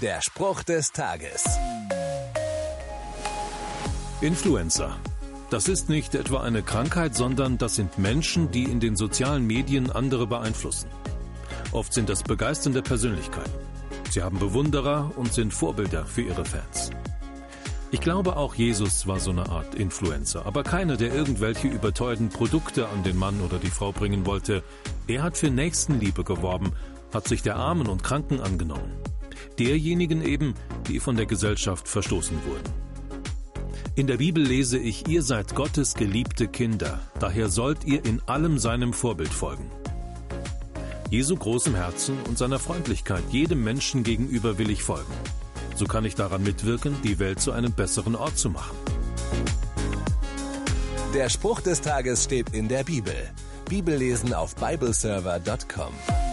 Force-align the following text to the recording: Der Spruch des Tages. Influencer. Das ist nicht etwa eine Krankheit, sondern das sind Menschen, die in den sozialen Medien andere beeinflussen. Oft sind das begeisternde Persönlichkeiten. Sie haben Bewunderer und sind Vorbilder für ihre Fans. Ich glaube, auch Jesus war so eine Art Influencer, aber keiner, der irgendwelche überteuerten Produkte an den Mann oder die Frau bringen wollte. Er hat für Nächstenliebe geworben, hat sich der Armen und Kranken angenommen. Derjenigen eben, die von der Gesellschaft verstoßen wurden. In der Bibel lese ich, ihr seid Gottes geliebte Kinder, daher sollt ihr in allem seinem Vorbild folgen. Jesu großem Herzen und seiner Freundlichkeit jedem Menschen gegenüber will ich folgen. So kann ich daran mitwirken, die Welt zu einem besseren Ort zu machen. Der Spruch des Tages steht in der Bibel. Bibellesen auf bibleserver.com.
Der 0.00 0.22
Spruch 0.22 0.62
des 0.62 0.92
Tages. 0.92 1.44
Influencer. 4.22 4.96
Das 5.50 5.68
ist 5.68 5.90
nicht 5.90 6.14
etwa 6.14 6.40
eine 6.40 6.62
Krankheit, 6.62 7.14
sondern 7.14 7.58
das 7.58 7.74
sind 7.74 7.98
Menschen, 7.98 8.50
die 8.50 8.64
in 8.64 8.80
den 8.80 8.96
sozialen 8.96 9.46
Medien 9.46 9.92
andere 9.92 10.26
beeinflussen. 10.26 10.88
Oft 11.72 11.92
sind 11.92 12.08
das 12.08 12.22
begeisternde 12.22 12.80
Persönlichkeiten. 12.80 13.52
Sie 14.08 14.22
haben 14.22 14.38
Bewunderer 14.38 15.12
und 15.16 15.34
sind 15.34 15.52
Vorbilder 15.52 16.06
für 16.06 16.22
ihre 16.22 16.46
Fans. 16.46 16.88
Ich 17.90 18.00
glaube, 18.00 18.38
auch 18.38 18.54
Jesus 18.54 19.06
war 19.06 19.20
so 19.20 19.32
eine 19.32 19.50
Art 19.50 19.74
Influencer, 19.74 20.46
aber 20.46 20.62
keiner, 20.62 20.96
der 20.96 21.12
irgendwelche 21.12 21.68
überteuerten 21.68 22.30
Produkte 22.30 22.88
an 22.88 23.02
den 23.02 23.18
Mann 23.18 23.42
oder 23.42 23.58
die 23.58 23.70
Frau 23.70 23.92
bringen 23.92 24.24
wollte. 24.24 24.62
Er 25.08 25.22
hat 25.22 25.36
für 25.36 25.50
Nächstenliebe 25.50 26.24
geworben, 26.24 26.72
hat 27.12 27.28
sich 27.28 27.42
der 27.42 27.56
Armen 27.56 27.86
und 27.86 28.02
Kranken 28.02 28.40
angenommen. 28.40 29.09
Derjenigen 29.60 30.24
eben, 30.24 30.54
die 30.88 31.00
von 31.00 31.16
der 31.16 31.26
Gesellschaft 31.26 31.86
verstoßen 31.86 32.38
wurden. 32.46 32.72
In 33.94 34.06
der 34.06 34.16
Bibel 34.16 34.42
lese 34.42 34.78
ich, 34.78 35.06
ihr 35.06 35.22
seid 35.22 35.54
Gottes 35.54 35.92
geliebte 35.92 36.48
Kinder, 36.48 36.98
daher 37.18 37.50
sollt 37.50 37.84
ihr 37.84 38.02
in 38.06 38.22
allem 38.26 38.58
seinem 38.58 38.94
Vorbild 38.94 39.28
folgen. 39.28 39.70
Jesu 41.10 41.36
großem 41.36 41.74
Herzen 41.74 42.16
und 42.26 42.38
seiner 42.38 42.58
Freundlichkeit 42.58 43.22
jedem 43.30 43.62
Menschen 43.62 44.02
gegenüber 44.02 44.56
will 44.56 44.70
ich 44.70 44.82
folgen. 44.82 45.12
So 45.74 45.84
kann 45.84 46.06
ich 46.06 46.14
daran 46.14 46.42
mitwirken, 46.42 46.96
die 47.04 47.18
Welt 47.18 47.40
zu 47.40 47.52
einem 47.52 47.72
besseren 47.72 48.16
Ort 48.16 48.38
zu 48.38 48.48
machen. 48.48 48.78
Der 51.12 51.28
Spruch 51.28 51.60
des 51.60 51.82
Tages 51.82 52.24
steht 52.24 52.54
in 52.54 52.68
der 52.68 52.84
Bibel. 52.84 53.14
Bibellesen 53.68 54.32
auf 54.32 54.54
bibleserver.com. 54.56 56.29